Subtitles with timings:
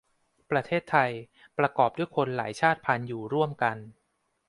[0.51, 1.11] ประเทศไทย
[1.57, 3.77] ประกอบด้วยคนหลายชาติพันธุ์อยู่ร่วมกัน